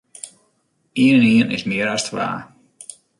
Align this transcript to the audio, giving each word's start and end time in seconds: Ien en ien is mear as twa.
Ien 1.01 1.15
en 1.19 1.25
ien 1.35 1.51
is 1.57 1.67
mear 1.69 1.89
as 1.95 2.03
twa. 2.07 2.27